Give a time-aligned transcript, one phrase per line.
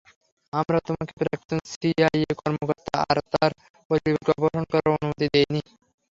[0.53, 3.51] আমরা তোমাকে প্রাক্তন সিআইএ কর্মকর্তা আর তার
[3.89, 5.61] পরিবারকে অপহরণ করার অনুমতি দেইনি।